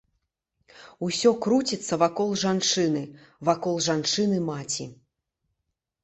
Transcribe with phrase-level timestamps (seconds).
[1.07, 3.03] Усё круціцца вакол жанчыны,
[3.49, 4.87] вакол жанчыны-маці.